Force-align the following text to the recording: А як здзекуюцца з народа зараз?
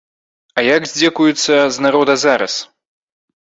А 0.61 0.63
як 0.67 0.87
здзекуюцца 0.91 1.59
з 1.75 1.85
народа 1.87 2.17
зараз? 2.25 2.57